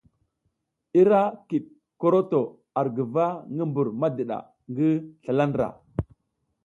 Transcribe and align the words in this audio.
I 0.99 1.01
ra 1.09 1.19
kiɗ 1.47 1.65
koroto 2.01 2.41
ar 2.79 2.87
guva 2.95 3.25
ngi 3.53 3.63
mbur 3.69 3.87
madiɗa 3.99 4.37
ngi 4.71 4.87
slala 5.21 5.43
ndra. 5.49 5.67